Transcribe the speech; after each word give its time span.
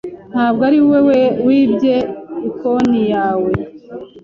Ntabwo 0.31 0.61
ari 0.69 0.79
we 0.89 0.97
wibye 1.47 1.95
ikooni 2.47 3.01
yawe? 3.13 3.51